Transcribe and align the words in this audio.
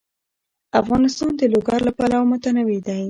افغانستان 0.81 1.31
د 1.39 1.41
لوگر 1.53 1.79
له 1.87 1.91
پلوه 1.97 2.25
متنوع 2.31 2.79
دی. 2.87 2.99